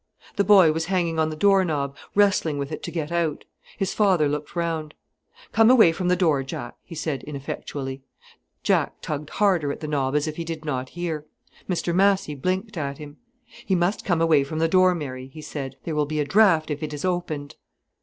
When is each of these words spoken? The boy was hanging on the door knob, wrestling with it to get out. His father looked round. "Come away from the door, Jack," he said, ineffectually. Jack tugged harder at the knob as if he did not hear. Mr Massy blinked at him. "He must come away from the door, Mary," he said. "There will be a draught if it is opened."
The 0.35 0.43
boy 0.43 0.71
was 0.71 0.85
hanging 0.85 1.19
on 1.19 1.29
the 1.29 1.35
door 1.35 1.63
knob, 1.63 1.95
wrestling 2.15 2.57
with 2.57 2.71
it 2.71 2.81
to 2.81 2.89
get 2.91 3.11
out. 3.11 3.45
His 3.77 3.93
father 3.93 4.27
looked 4.27 4.55
round. 4.55 4.95
"Come 5.51 5.69
away 5.69 5.91
from 5.91 6.07
the 6.07 6.15
door, 6.15 6.41
Jack," 6.41 6.75
he 6.83 6.95
said, 6.95 7.21
ineffectually. 7.25 8.01
Jack 8.63 8.99
tugged 9.03 9.29
harder 9.29 9.71
at 9.71 9.79
the 9.79 9.87
knob 9.87 10.15
as 10.15 10.27
if 10.27 10.37
he 10.37 10.43
did 10.43 10.65
not 10.65 10.89
hear. 10.89 11.27
Mr 11.69 11.93
Massy 11.93 12.33
blinked 12.33 12.77
at 12.77 12.97
him. 12.97 13.17
"He 13.63 13.75
must 13.75 14.03
come 14.03 14.23
away 14.23 14.43
from 14.43 14.57
the 14.57 14.67
door, 14.67 14.95
Mary," 14.95 15.27
he 15.27 15.41
said. 15.43 15.75
"There 15.83 15.93
will 15.93 16.07
be 16.07 16.19
a 16.19 16.25
draught 16.25 16.71
if 16.71 16.81
it 16.81 16.95
is 16.95 17.05
opened." 17.05 17.53